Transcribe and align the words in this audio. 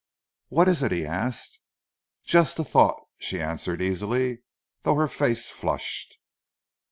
"What 0.47 0.67
is 0.67 0.81
it?" 0.81 0.91
he 0.91 1.05
asked. 1.05 1.59
"Just 2.25 2.57
a 2.57 2.63
thought!" 2.63 3.03
she 3.19 3.39
answered 3.39 3.83
easily, 3.83 4.41
though 4.81 4.95
her 4.95 5.07
face 5.07 5.51
flushed. 5.51 6.17